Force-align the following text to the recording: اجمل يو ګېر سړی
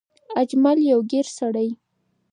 اجمل 0.41 0.77
يو 0.91 0.99
ګېر 1.11 1.27
سړی 1.37 1.69